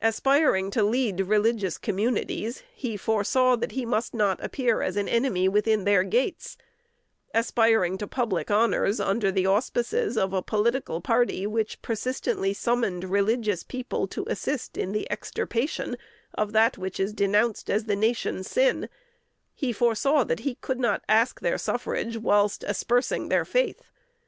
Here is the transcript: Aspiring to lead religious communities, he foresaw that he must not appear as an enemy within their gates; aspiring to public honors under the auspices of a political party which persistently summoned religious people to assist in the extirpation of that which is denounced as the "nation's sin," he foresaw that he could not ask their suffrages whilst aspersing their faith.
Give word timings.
Aspiring 0.00 0.70
to 0.70 0.84
lead 0.84 1.22
religious 1.22 1.76
communities, 1.76 2.62
he 2.72 2.96
foresaw 2.96 3.56
that 3.56 3.72
he 3.72 3.84
must 3.84 4.14
not 4.14 4.38
appear 4.40 4.80
as 4.80 4.96
an 4.96 5.08
enemy 5.08 5.48
within 5.48 5.82
their 5.82 6.04
gates; 6.04 6.56
aspiring 7.34 7.98
to 7.98 8.06
public 8.06 8.48
honors 8.48 9.00
under 9.00 9.32
the 9.32 9.44
auspices 9.44 10.16
of 10.16 10.32
a 10.32 10.40
political 10.40 11.00
party 11.00 11.48
which 11.48 11.82
persistently 11.82 12.52
summoned 12.54 13.02
religious 13.02 13.64
people 13.64 14.06
to 14.06 14.24
assist 14.28 14.76
in 14.76 14.92
the 14.92 15.10
extirpation 15.10 15.96
of 16.34 16.52
that 16.52 16.78
which 16.78 17.00
is 17.00 17.12
denounced 17.12 17.68
as 17.68 17.86
the 17.86 17.96
"nation's 17.96 18.48
sin," 18.48 18.88
he 19.52 19.72
foresaw 19.72 20.22
that 20.22 20.38
he 20.46 20.54
could 20.54 20.78
not 20.78 21.02
ask 21.08 21.40
their 21.40 21.58
suffrages 21.58 22.16
whilst 22.16 22.62
aspersing 22.62 23.30
their 23.30 23.44
faith. 23.44 23.82